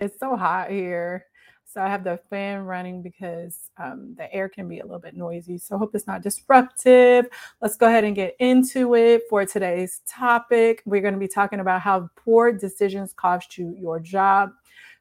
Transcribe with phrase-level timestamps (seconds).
[0.00, 1.26] It's so hot here.
[1.66, 5.14] So I have the fan running because um, the air can be a little bit
[5.14, 5.56] noisy.
[5.56, 7.26] So I hope it's not disruptive.
[7.60, 10.82] Let's go ahead and get into it for today's topic.
[10.84, 14.50] We're going to be talking about how poor decisions cost you your job.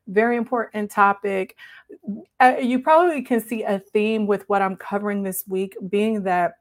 [0.08, 1.56] Very important topic.
[2.40, 6.56] Uh, you probably can see a theme with what I'm covering this week, being that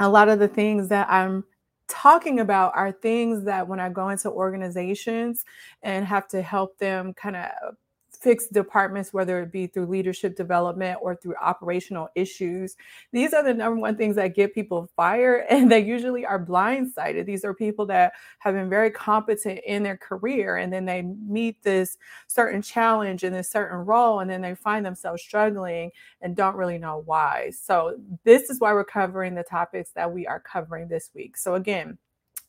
[0.00, 1.44] a lot of the things that I'm
[1.92, 5.44] talking about are things that when I go into organizations
[5.82, 7.76] and have to help them kind of
[8.22, 12.76] fix departments, whether it be through leadership development or through operational issues.
[13.10, 17.26] These are the number one things that get people fired, and they usually are blindsided.
[17.26, 21.62] These are people that have been very competent in their career, and then they meet
[21.62, 26.56] this certain challenge in this certain role, and then they find themselves struggling and don't
[26.56, 27.50] really know why.
[27.50, 31.36] So, this is why we're covering the topics that we are covering this week.
[31.36, 31.98] So, again,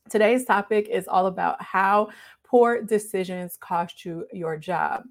[0.09, 2.09] Today's topic is all about how
[2.43, 5.03] poor decisions cost you your job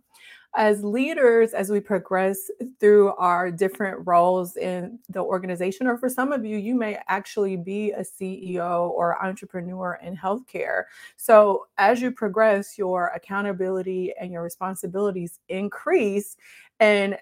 [0.55, 6.33] as leaders, as we progress through our different roles in the organization, or for some
[6.33, 10.85] of you, you may actually be a CEO or entrepreneur in healthcare.
[11.17, 16.37] So, as you progress, your accountability and your responsibilities increase.
[16.81, 17.17] And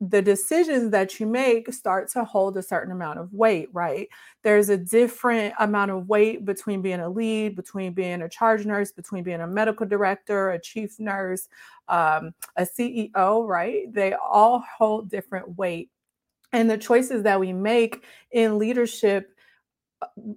[0.00, 4.08] the decisions that you make start to hold a certain amount of weight, right?
[4.42, 8.92] There's a different amount of weight between being a lead, between being a charge nurse,
[8.92, 11.48] between being a medical director, a chief nurse,
[11.88, 13.92] um, a CEO, right?
[13.92, 15.90] They all hold different weight.
[16.52, 19.35] And the choices that we make in leadership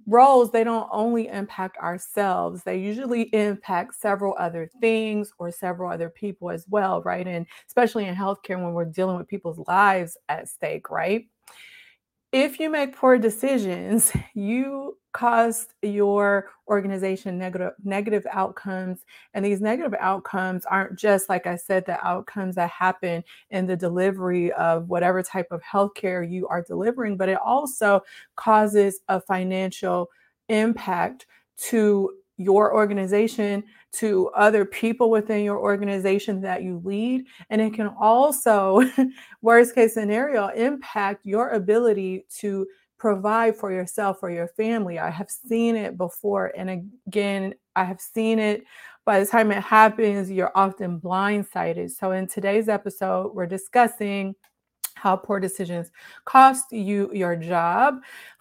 [0.08, 6.10] roles they don't only impact ourselves they usually impact several other things or several other
[6.10, 7.28] people as well right?
[7.28, 11.28] And especially in healthcare when we're dealing with people's lives at stake right
[12.32, 19.00] if you make poor decisions, you cost your organization negative negative outcomes
[19.34, 23.76] and these negative outcomes aren't just like i said the outcomes that happen in the
[23.76, 28.02] delivery of whatever type of healthcare you are delivering but it also
[28.36, 30.08] causes a financial
[30.48, 31.26] impact
[31.58, 33.62] to your organization
[33.92, 37.26] to other people within your organization that you lead.
[37.50, 38.82] And it can also,
[39.42, 42.66] worst case scenario, impact your ability to
[42.98, 45.00] provide for yourself or your family.
[45.00, 46.54] I have seen it before.
[46.56, 48.64] And again, I have seen it.
[49.06, 51.92] By the time it happens, you're often blindsided.
[51.92, 54.36] So, in today's episode, we're discussing
[54.96, 55.92] how poor decisions
[56.26, 57.96] cost you your job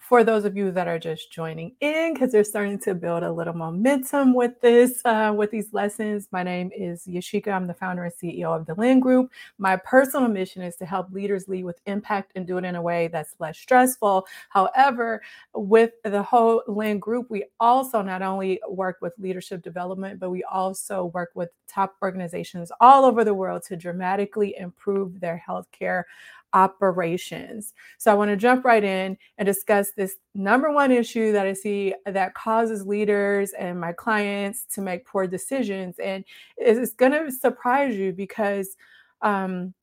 [0.09, 3.31] for those of you that are just joining in because they're starting to build a
[3.31, 6.27] little momentum with this uh, with these lessons.
[6.31, 7.49] My name is yashika.
[7.49, 9.29] I'm the founder and ceo of the lynn group.
[9.59, 12.81] My personal mission is to help leaders lead with impact and do it in a
[12.81, 14.25] way that's less stressful.
[14.49, 15.21] However
[15.53, 20.43] with the whole lynn group we also not only work with leadership development but we
[20.45, 26.05] also work with top organizations all over the world to dramatically improve their healthcare
[26.53, 27.73] operations.
[27.97, 31.53] So I want to jump right in and discuss this number one issue that I
[31.53, 35.97] see that causes leaders and my clients to make poor decisions.
[35.99, 36.23] And
[36.57, 38.75] it's going to surprise you because
[39.21, 39.73] um,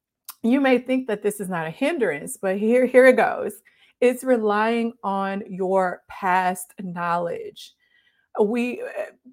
[0.43, 3.55] you may think that this is not a hindrance, but here, here it goes.
[4.01, 7.75] It's relying on your past knowledge
[8.45, 8.83] we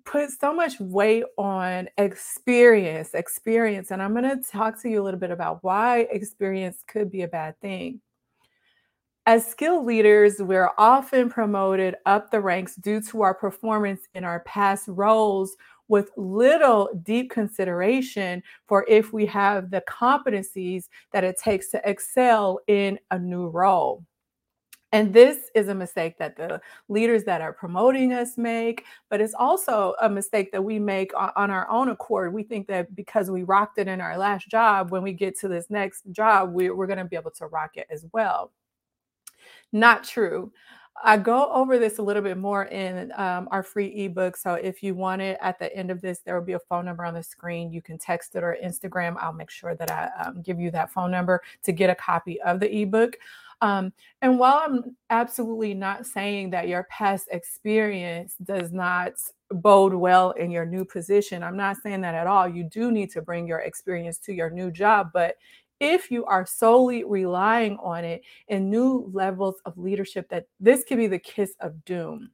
[0.06, 3.92] put so much weight on experience, experience.
[3.92, 7.22] And I'm going to talk to you a little bit about why experience could be
[7.22, 8.02] a bad thing.
[9.26, 14.42] As skilled leaders, we're often promoted up the ranks due to our performance in our
[14.42, 15.56] past roles
[15.88, 22.60] with little deep consideration for if we have the competencies that it takes to excel
[22.68, 24.04] in a new role.
[24.94, 29.34] And this is a mistake that the leaders that are promoting us make, but it's
[29.34, 32.32] also a mistake that we make on our own accord.
[32.32, 35.48] We think that because we rocked it in our last job, when we get to
[35.48, 38.52] this next job, we're, we're going to be able to rock it as well.
[39.72, 40.54] Not true.
[41.04, 44.38] I go over this a little bit more in um, our free ebook.
[44.38, 46.86] So if you want it at the end of this, there will be a phone
[46.86, 47.74] number on the screen.
[47.74, 49.16] You can text it or Instagram.
[49.20, 52.40] I'll make sure that I um, give you that phone number to get a copy
[52.42, 53.18] of the ebook.
[53.64, 59.14] Um, and while I'm absolutely not saying that your past experience does not
[59.52, 62.46] bode well in your new position, I'm not saying that at all.
[62.46, 65.36] You do need to bring your experience to your new job, but
[65.80, 70.98] if you are solely relying on it in new levels of leadership, that this could
[70.98, 72.32] be the kiss of doom.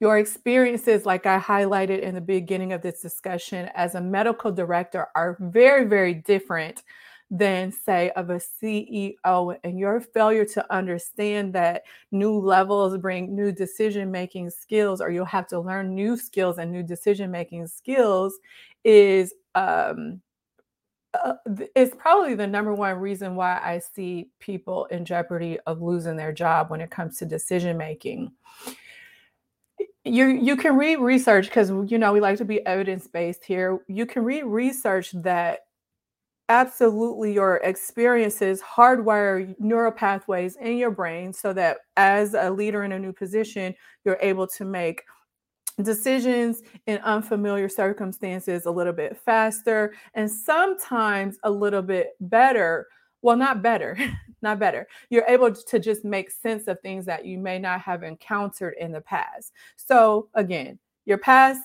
[0.00, 5.06] Your experiences, like I highlighted in the beginning of this discussion, as a medical director
[5.14, 6.82] are very, very different
[7.30, 9.56] than, say, of a CEO.
[9.64, 11.82] And your failure to understand that
[12.12, 16.70] new levels bring new decision making skills, or you'll have to learn new skills and
[16.70, 18.38] new decision making skills,
[18.84, 20.20] is um,
[21.24, 21.34] uh,
[21.74, 26.32] it's probably the number one reason why I see people in jeopardy of losing their
[26.32, 28.32] job when it comes to decision making.
[30.04, 33.80] You you can read research because you know we like to be evidence based here.
[33.88, 35.65] You can read research that
[36.48, 42.92] absolutely your experiences hardwire neural pathways in your brain so that as a leader in
[42.92, 45.02] a new position, you're able to make
[45.82, 52.86] decisions in unfamiliar circumstances a little bit faster and sometimes a little bit better.
[53.22, 53.98] Well, not better,
[54.42, 54.86] not better.
[55.10, 58.92] You're able to just make sense of things that you may not have encountered in
[58.92, 59.52] the past.
[59.76, 61.60] So, again, your past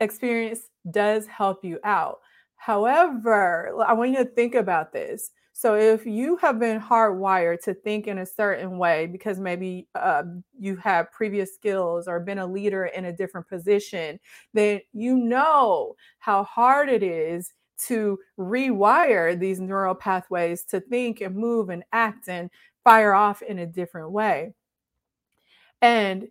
[0.00, 0.60] experience
[0.90, 2.20] does help you out.
[2.56, 5.30] However, I want you to think about this.
[5.52, 10.24] So, if you have been hardwired to think in a certain way because maybe uh,
[10.58, 14.18] you have previous skills or been a leader in a different position,
[14.52, 17.52] then you know how hard it is
[17.86, 22.50] to rewire these neural pathways to think and move and act and
[22.82, 24.54] fire off in a different way.
[25.82, 26.28] And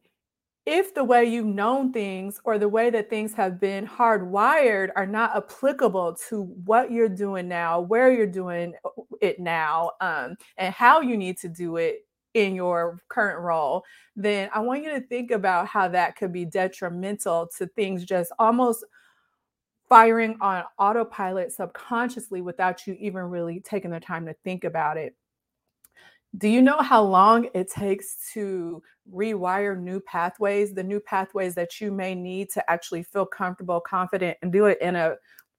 [0.66, 5.06] if the way you've known things or the way that things have been hardwired are
[5.06, 8.74] not applicable to what you're doing now, where you're doing
[9.22, 13.84] it now, um, and how you need to do it in your current role,
[14.16, 18.32] then I want you to think about how that could be detrimental to things just
[18.40, 18.86] almost
[19.90, 25.16] firing on autopilot subconsciously without you even really taking the time to think about it.
[26.38, 28.82] Do you know how long it takes to
[29.14, 34.38] rewire new pathways, the new pathways that you may need to actually feel comfortable, confident,
[34.42, 35.16] and do it in a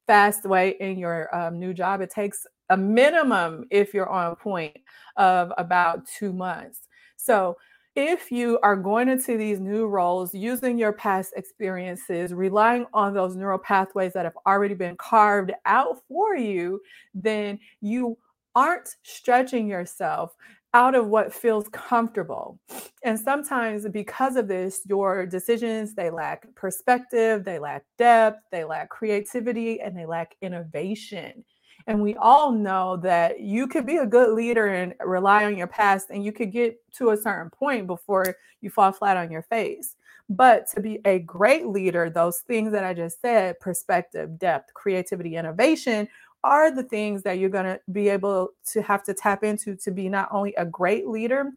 [0.07, 2.01] fast way in your um, new job?
[2.01, 4.77] It takes a minimum, if you're on point,
[5.17, 6.89] of about two months.
[7.17, 7.57] So,
[7.95, 13.37] if you are going into these new roles using your past experiences, relying on those
[13.37, 16.81] neural pathways that have already been carved out for you,
[17.15, 18.19] then you
[18.57, 20.35] aren't stretching yourself
[20.75, 22.59] out of what feels comfortable.
[23.05, 28.91] And sometimes because of this, your decisions they lack perspective, they lack depth, they lack
[28.91, 31.45] creativity, and they lack innovation.
[31.87, 35.67] And we all know that you could be a good leader and rely on your
[35.69, 39.43] past, and you could get to a certain point before you fall flat on your
[39.43, 39.97] face.
[40.31, 45.37] But to be a great leader, those things that I just said perspective, depth, creativity,
[45.37, 46.09] innovation
[46.45, 49.91] are the things that you're going to be able to have to tap into to
[49.91, 51.51] be not only a great leader,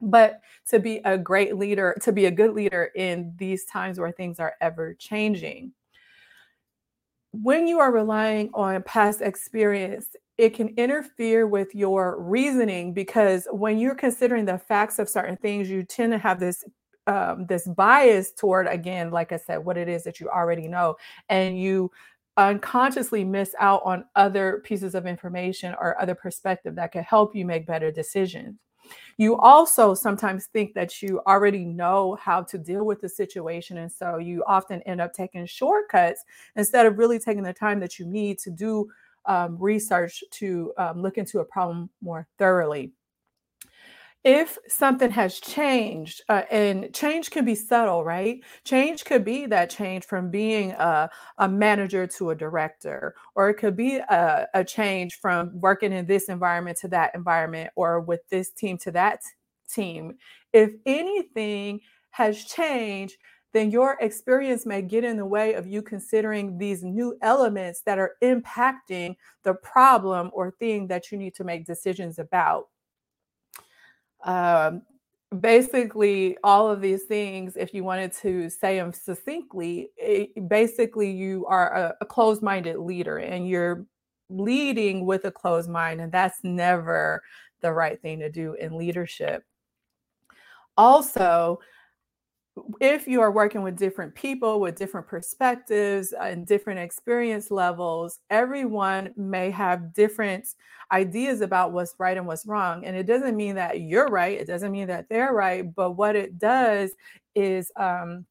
[0.00, 4.12] but to be a great leader, to be a good leader in these times where
[4.12, 5.72] things are ever changing.
[7.32, 13.78] When you are relying on past experience, it can interfere with your reasoning because when
[13.78, 16.64] you're considering the facts of certain things, you tend to have this
[17.08, 20.96] um, this bias toward again, like I said, what it is that you already know,
[21.28, 21.90] and you
[22.36, 27.44] unconsciously miss out on other pieces of information or other perspective that could help you
[27.44, 28.56] make better decisions.
[29.16, 33.78] You also sometimes think that you already know how to deal with the situation.
[33.78, 36.22] And so you often end up taking shortcuts
[36.54, 38.88] instead of really taking the time that you need to do
[39.24, 42.92] um, research to um, look into a problem more thoroughly
[44.26, 48.42] if something has changed, uh, and change can be subtle, right?
[48.64, 51.08] Change could be that change from being a,
[51.38, 56.06] a manager to a director, or it could be a, a, change from working in
[56.06, 59.20] this environment to that environment, or with this team to that
[59.72, 60.16] team.
[60.52, 61.78] If anything
[62.10, 63.14] has changed,
[63.52, 68.00] then your experience may get in the way of you considering these new elements that
[68.00, 69.14] are impacting
[69.44, 72.66] the problem or thing that you need to make decisions about
[74.24, 74.82] um,
[75.40, 81.44] basically all of these things if you wanted to say them succinctly it, basically you
[81.46, 83.86] are a, a closed-minded leader and you're
[84.30, 87.22] leading with a closed mind and that's never
[87.60, 89.42] the right thing to do in leadership.
[90.76, 91.58] Also
[92.80, 99.12] if you are working with different people with different perspectives and different experience levels, everyone
[99.16, 100.54] may have different
[100.92, 102.84] ideas about what's right and what's wrong.
[102.84, 105.74] And it doesn't mean that you're right, it doesn't mean that they're right.
[105.74, 106.92] But what it does
[107.34, 108.24] is um,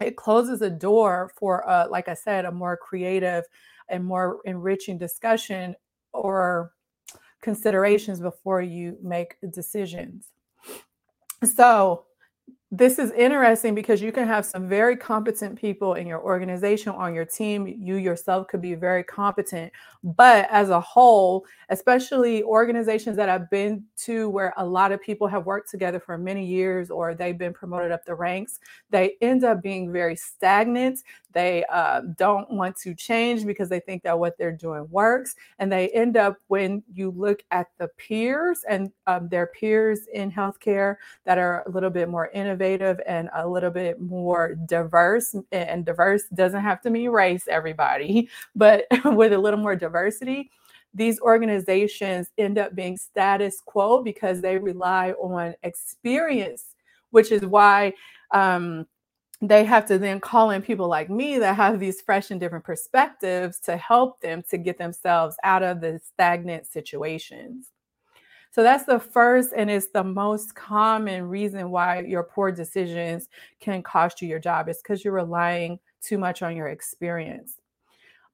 [0.00, 3.44] it closes a door for, uh, like I said, a more creative
[3.88, 5.74] and more enriching discussion
[6.12, 6.72] or
[7.40, 10.28] considerations before you make decisions.
[11.44, 12.04] So,
[12.76, 17.14] this is interesting because you can have some very competent people in your organization on
[17.14, 17.66] your team.
[17.66, 19.72] You yourself could be very competent.
[20.02, 25.26] But as a whole especially organizations that i've been to where a lot of people
[25.26, 29.44] have worked together for many years or they've been promoted up the ranks they end
[29.44, 31.00] up being very stagnant.
[31.32, 35.34] They uh, don't want to change because they think that what they're doing works.
[35.58, 40.30] And they end up when you look at the peers and um, their peers in
[40.30, 45.34] healthcare that are a little bit more innovative innovative and a little bit more diverse.
[45.52, 50.50] And diverse doesn't have to mean race, everybody, but with a little more diversity,
[50.92, 56.74] these organizations end up being status quo because they rely on experience,
[57.10, 57.92] which is why.
[58.30, 58.86] Um,
[59.42, 62.64] they have to then call in people like me that have these fresh and different
[62.64, 67.73] perspectives to help them to get themselves out of the stagnant situations.
[68.54, 73.82] So that's the first and it's the most common reason why your poor decisions can
[73.82, 77.58] cost you your job is because you're relying too much on your experience.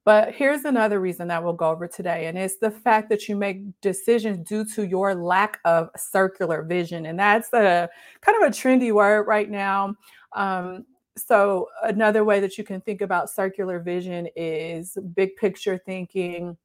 [0.05, 3.35] But here's another reason that we'll go over today, and it's the fact that you
[3.35, 7.07] make decisions due to your lack of circular vision.
[7.07, 7.89] And that's a
[8.21, 9.95] kind of a trendy word right now.
[10.33, 10.85] Um,
[11.17, 16.57] so, another way that you can think about circular vision is big picture thinking,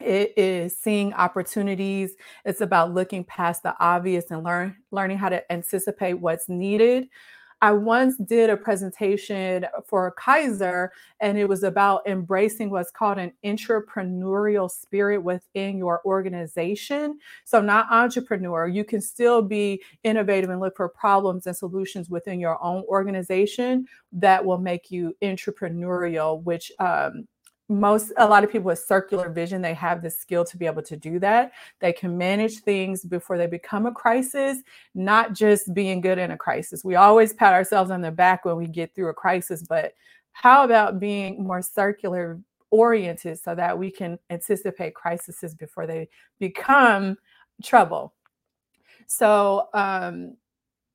[0.00, 2.14] it is seeing opportunities.
[2.44, 7.08] It's about looking past the obvious and learn learning how to anticipate what's needed.
[7.62, 13.32] I once did a presentation for kaiser and it was about embracing what's called an
[13.44, 17.18] entrepreneurial spirit within your organization.
[17.44, 22.40] So not entrepreneur you can still be innovative and look for problems and solutions within
[22.40, 27.26] your own organization that will make you entrepreneurial which um,
[27.68, 30.82] most a lot of people with circular vision they have the skill to be able
[30.82, 31.52] to do that.
[31.80, 34.58] They can manage things before they become a crisis
[34.94, 36.84] not just being good in a crisis.
[36.84, 39.94] We always pat ourselves on the back when we get through a crisis but
[40.32, 42.38] how about being more circular
[42.70, 46.08] oriented so that we can anticipate crises before they
[46.38, 47.16] become
[47.62, 48.12] trouble?
[49.06, 50.36] So um,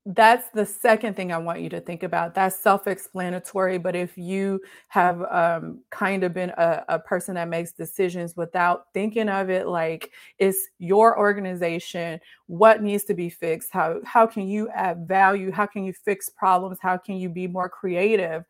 [0.06, 2.34] that's the second thing I want you to think about.
[2.34, 3.78] That's self explanatory.
[3.78, 8.86] But if you have um, kind of been a, a, person that makes decisions without
[8.96, 13.70] thinking of it like it's your organization, what needs to be fixed?
[13.72, 15.52] How, how can you add value?
[15.52, 16.80] How can you fix problems?
[16.82, 18.44] How can you be more creative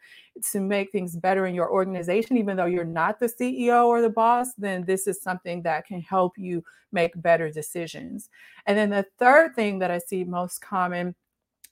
[0.54, 2.38] to make things better in your organization?
[2.38, 6.00] Even though you're not the CEO or the boss, then this is something that can
[6.00, 8.30] help you make better decisions.
[8.66, 11.14] And then the third thing that I see most common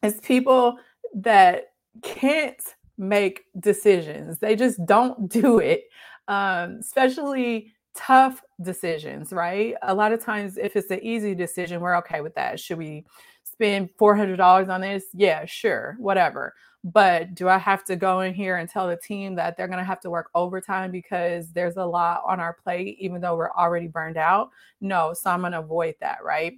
[0.03, 0.77] is people
[1.13, 2.62] that can't
[2.98, 4.39] make decisions.
[4.39, 5.84] They just don't do it,
[6.27, 9.75] um, especially tough decisions, right?
[9.84, 12.60] A lot of times, if it's an easy decision, we're okay with that.
[12.60, 13.06] Should we
[13.44, 15.06] spend $400 on this?
[15.13, 16.53] Yeah, sure, whatever.
[16.84, 19.79] But do I have to go in here and tell the team that they're going
[19.79, 23.51] to have to work overtime because there's a lot on our plate, even though we're
[23.51, 24.50] already burned out?
[24.79, 26.53] No, so I'm going to avoid that, right?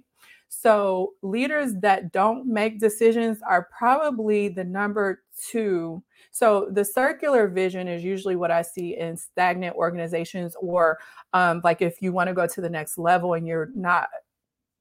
[0.54, 6.02] So, leaders that don't make decisions are probably the number two.
[6.30, 10.98] So, the circular vision is usually what I see in stagnant organizations, or
[11.32, 14.08] um, like if you want to go to the next level and you're not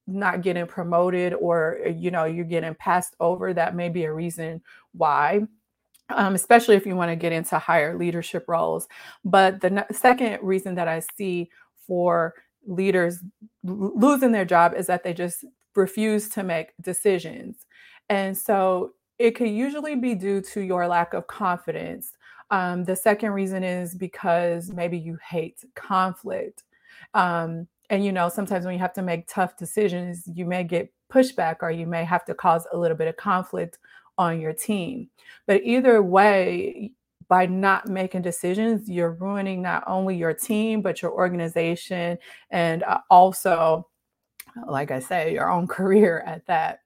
[0.08, 4.62] not getting promoted or you know you're getting passed over that may be a reason
[4.92, 5.40] why
[6.10, 8.88] um, especially if you want to get into higher leadership roles
[9.24, 11.50] but the second reason that i see
[11.88, 12.34] for
[12.66, 13.20] leaders
[13.64, 17.66] losing their job is that they just refuse to make decisions.
[18.10, 22.14] And so it could usually be due to your lack of confidence.
[22.50, 26.64] Um, the second reason is because maybe you hate conflict.
[27.14, 30.92] Um, and you know, sometimes when you have to make tough decisions, you may get
[31.12, 33.78] pushback or you may have to cause a little bit of conflict
[34.18, 35.10] on your team.
[35.46, 36.92] But either way,
[37.28, 42.18] by not making decisions, you're ruining not only your team, but your organization
[42.50, 43.88] and uh, also
[44.68, 46.80] like I say, your own career at that.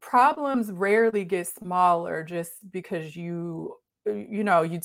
[0.00, 4.80] Problems rarely get smaller just because you, uh, you know, you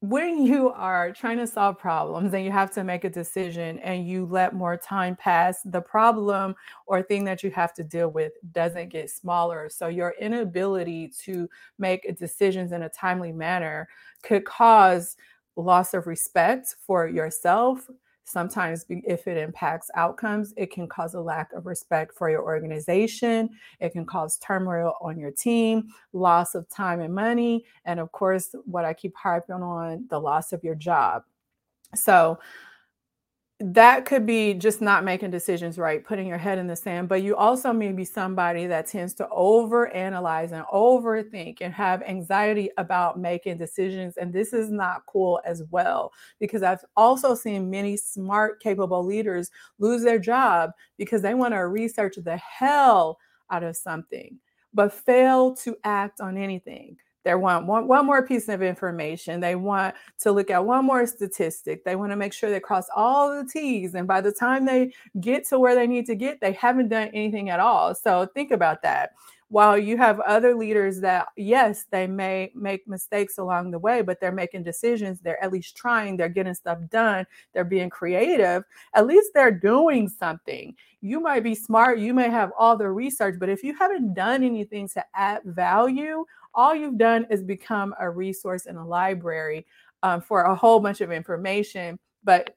[0.00, 4.06] when you are trying to solve problems and you have to make a decision and
[4.06, 6.54] you let more time pass, the problem
[6.86, 9.68] or thing that you have to deal with doesn't get smaller.
[9.68, 11.48] So, your inability to
[11.78, 13.88] make decisions in a timely manner
[14.22, 15.16] could cause
[15.56, 17.88] loss of respect for yourself,
[18.28, 23.48] Sometimes, if it impacts outcomes, it can cause a lack of respect for your organization.
[23.80, 28.54] It can cause turmoil on your team, loss of time and money, and of course,
[28.66, 31.22] what I keep harping on the loss of your job.
[31.94, 32.38] So,
[33.60, 37.22] that could be just not making decisions right, putting your head in the sand, but
[37.22, 43.18] you also may be somebody that tends to overanalyze and overthink and have anxiety about
[43.18, 44.16] making decisions.
[44.16, 49.50] And this is not cool as well, because I've also seen many smart, capable leaders
[49.80, 53.18] lose their job because they want to research the hell
[53.50, 54.38] out of something,
[54.72, 56.96] but fail to act on anything.
[57.28, 59.38] They want one, one more piece of information.
[59.38, 61.84] They want to look at one more statistic.
[61.84, 63.94] They want to make sure they cross all the T's.
[63.94, 67.10] And by the time they get to where they need to get, they haven't done
[67.12, 67.94] anything at all.
[67.94, 69.10] So think about that.
[69.50, 74.20] While you have other leaders that, yes, they may make mistakes along the way, but
[74.20, 75.20] they're making decisions.
[75.20, 76.16] They're at least trying.
[76.16, 77.26] They're getting stuff done.
[77.52, 78.64] They're being creative.
[78.94, 80.74] At least they're doing something.
[81.02, 81.98] You might be smart.
[81.98, 86.24] You may have all the research, but if you haven't done anything to add value
[86.58, 89.64] all you've done is become a resource in a library
[90.02, 92.56] um, for a whole bunch of information, but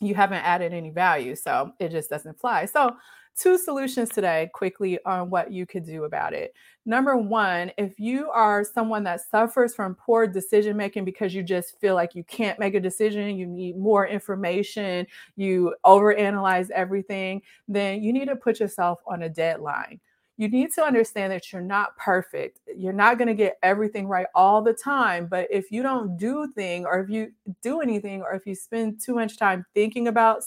[0.00, 1.34] you haven't added any value.
[1.34, 2.66] So it just doesn't fly.
[2.66, 2.94] So,
[3.38, 6.52] two solutions today quickly on what you could do about it.
[6.84, 11.80] Number one, if you are someone that suffers from poor decision making because you just
[11.80, 15.06] feel like you can't make a decision, you need more information,
[15.36, 20.00] you overanalyze everything, then you need to put yourself on a deadline
[20.40, 22.60] you need to understand that you're not perfect.
[22.74, 25.26] You're not going to get everything right all the time.
[25.26, 29.02] But if you don't do thing, or if you do anything, or if you spend
[29.02, 30.42] too much time thinking about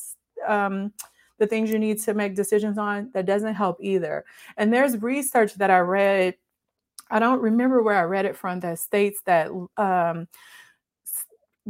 [0.48, 0.92] um,
[1.38, 4.26] the things you need to make decisions on, that doesn't help either.
[4.58, 6.38] And there's research that I read.
[7.12, 10.28] I don't remember where I read it from that states that um,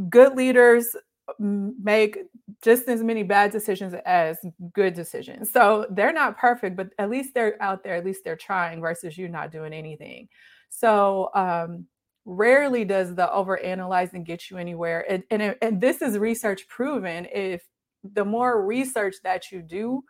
[0.09, 0.95] good leaders
[1.39, 2.17] make
[2.63, 4.37] just as many bad decisions as
[4.73, 5.51] good decisions.
[5.51, 9.17] So they're not perfect, but at least they're out there, at least they're trying versus
[9.17, 10.27] you not doing anything.
[10.69, 11.87] So um
[12.25, 15.05] rarely does the over analyzing get you anywhere.
[15.09, 17.27] And, and, and this is research proven.
[17.33, 17.63] If
[18.03, 20.03] the more research that you do,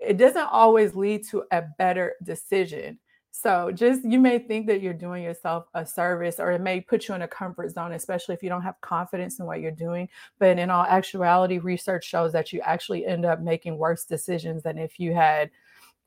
[0.00, 2.98] it doesn't always lead to a better decision.
[3.38, 7.06] So just you may think that you're doing yourself a service or it may put
[7.06, 10.08] you in a comfort zone, especially if you don't have confidence in what you're doing.
[10.38, 14.78] But in all actuality, research shows that you actually end up making worse decisions than
[14.78, 15.50] if you had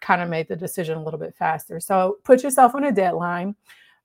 [0.02, 1.80] kind of made the decision a little bit faster.
[1.80, 3.56] So put yourself on a deadline.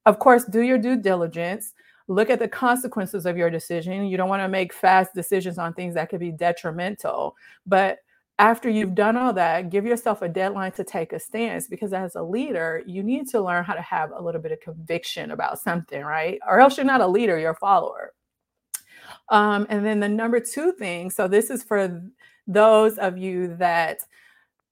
[0.04, 1.72] Of course, do your due diligence.
[2.08, 4.04] Look at the consequences of your decision.
[4.04, 8.00] You don't want to make fast decisions on things that could be detrimental, but
[8.38, 12.16] after you've done all that, give yourself a deadline to take a stance because as
[12.16, 15.60] a leader, you need to learn how to have a little bit of conviction about
[15.60, 16.40] something, right?
[16.46, 18.12] Or else you're not a leader, you're a follower.
[19.28, 22.02] Um, and then the number two thing so, this is for
[22.46, 24.00] those of you that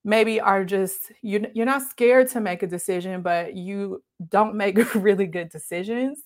[0.04, 4.76] maybe are just you, you're not scared to make a decision, but you don't make
[4.94, 6.24] really good decisions.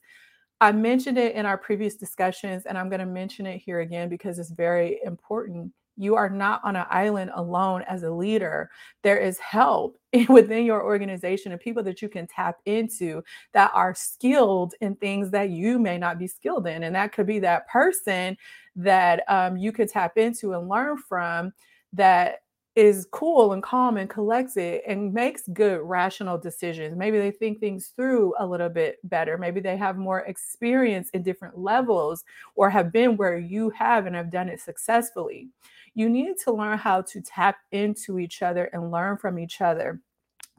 [0.61, 4.09] I mentioned it in our previous discussions, and I'm going to mention it here again
[4.09, 8.71] because it's very important you are not on an island alone as a leader.
[9.03, 13.95] There is help within your organization and people that you can tap into that are
[13.95, 16.83] skilled in things that you may not be skilled in.
[16.83, 18.37] And that could be that person
[18.77, 21.53] that um, you could tap into and learn from
[21.93, 22.41] that
[22.77, 26.95] is cool and calm and collected and makes good rational decisions.
[26.95, 29.39] Maybe they think things through a little bit better.
[29.39, 32.23] Maybe they have more experience in different levels
[32.55, 35.49] or have been where you have and have done it successfully
[35.97, 40.01] you need to learn how to tap into each other and learn from each other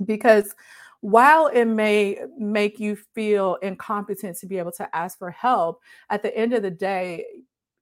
[0.04, 0.54] because
[1.02, 6.24] while it may make you feel incompetent to be able to ask for help, at
[6.24, 7.24] the end of the day,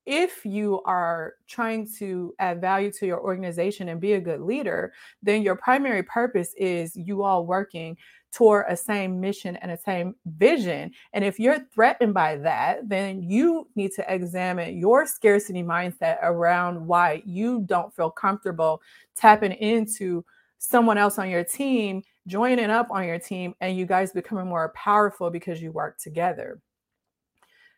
[0.05, 4.93] if you are trying to add value to your organization and be a good leader,
[5.23, 7.97] then your primary purpose is you all working
[8.31, 10.91] toward a same mission and a same vision.
[11.13, 16.85] And if you're threatened by that, then you need to examine your scarcity mindset around
[16.85, 18.81] why you don't feel comfortable
[19.15, 20.25] tapping into
[20.57, 24.73] someone else on your team, joining up on your team, and you guys becoming more
[24.75, 26.59] powerful because you work together.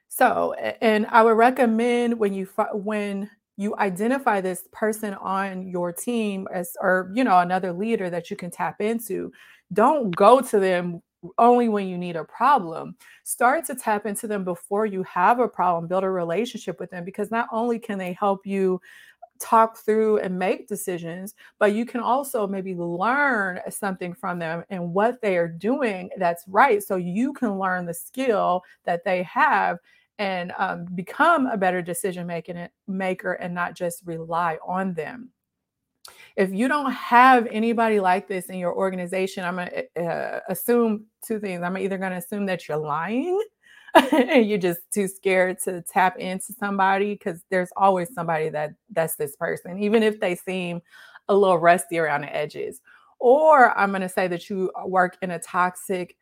[0.09, 6.47] So, and I would recommend when you when you identify this person on your team
[6.53, 9.31] as or you know another leader that you can tap into,
[9.73, 11.01] don't go to them
[11.37, 12.95] only when you need a problem.
[13.23, 17.03] Start to tap into them before you have a problem, build a relationship with them
[17.03, 18.79] because not only can they help you
[19.39, 24.93] talk through and make decisions, but you can also maybe learn something from them and
[24.93, 26.83] what they are doing that's right.
[26.83, 29.79] So you can learn the skill that they have
[30.19, 35.29] and um, become a better decision making maker and not just rely on them.
[36.35, 41.05] If you don't have anybody like this in your organization, I'm going to uh, assume
[41.25, 41.63] two things.
[41.63, 43.41] I'm either going to assume that you're lying
[44.11, 49.35] you're just too scared to tap into somebody because there's always somebody that that's this
[49.35, 50.81] person, even if they seem
[51.27, 52.81] a little rusty around the edges.
[53.19, 56.15] Or I'm going to say that you uh, work in a toxic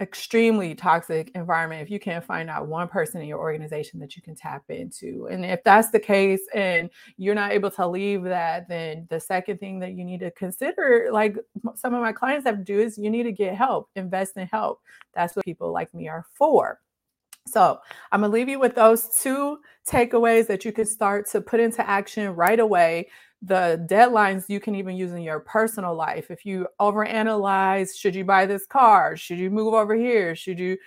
[0.00, 4.22] extremely toxic environment if you can't find out one person in your organization that you
[4.22, 5.28] can tap into.
[5.30, 9.60] And if that's the case and you're not able to leave that, then the second
[9.60, 11.36] thing that you need to consider, like
[11.76, 14.48] some of my clients have to do, is you need to get help, invest in
[14.48, 14.80] help.
[15.14, 16.80] That's what people like me are for.
[17.46, 17.78] So
[18.10, 21.88] I'm gonna leave you with those two takeaways that you can start to put into
[21.88, 23.08] action right away
[23.44, 26.30] the deadlines you can even use in your personal life.
[26.30, 29.16] If you overanalyze, should you buy this car?
[29.16, 30.36] Should you move over here?
[30.36, 30.78] Should you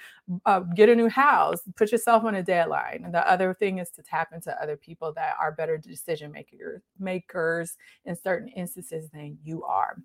[0.46, 1.60] uh, get a new house?
[1.76, 3.02] Put yourself on a deadline.
[3.04, 6.82] And the other thing is to tap into other people that are better decision maker,
[6.98, 9.98] makers in certain instances than you are.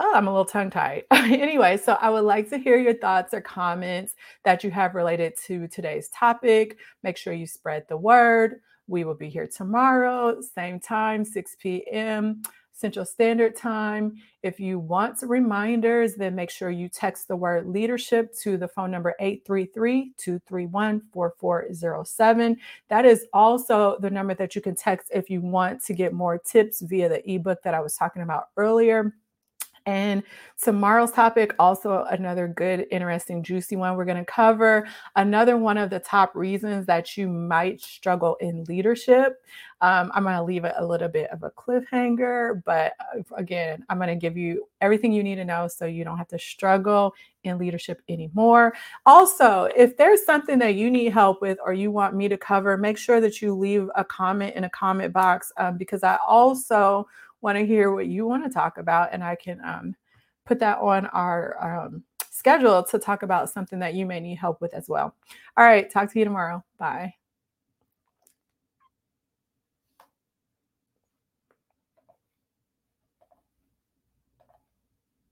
[0.00, 1.04] Oh, I'm a little tongue tied.
[1.10, 5.34] anyway, so I would like to hear your thoughts or comments that you have related
[5.46, 6.78] to today's topic.
[7.02, 8.60] Make sure you spread the word.
[8.86, 12.42] We will be here tomorrow, same time, 6 p.m.
[12.72, 14.14] Central Standard Time.
[14.44, 18.92] If you want reminders, then make sure you text the word leadership to the phone
[18.92, 22.56] number 833 231 4407.
[22.88, 26.38] That is also the number that you can text if you want to get more
[26.38, 29.12] tips via the ebook that I was talking about earlier.
[29.88, 30.22] And
[30.62, 33.96] tomorrow's topic, also another good, interesting, juicy one.
[33.96, 38.64] We're going to cover another one of the top reasons that you might struggle in
[38.64, 39.42] leadership.
[39.80, 43.82] Um, I'm going to leave it a little bit of a cliffhanger, but uh, again,
[43.88, 46.38] I'm going to give you everything you need to know so you don't have to
[46.38, 48.74] struggle in leadership anymore.
[49.06, 52.76] Also, if there's something that you need help with or you want me to cover,
[52.76, 57.08] make sure that you leave a comment in a comment box um, because I also
[57.40, 59.94] want to hear what you want to talk about, and I can um,
[60.46, 64.60] put that on our um, schedule to talk about something that you may need help
[64.60, 65.14] with as well.
[65.56, 66.64] All right, talk to you tomorrow.
[66.78, 67.17] Bye.